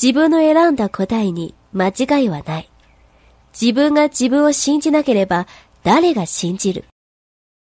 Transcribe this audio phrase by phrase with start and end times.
[0.00, 2.70] 自分の選んだ答えに間違いはない。
[3.60, 5.48] 自分が自分を信じなければ
[5.82, 6.84] 誰が信じる？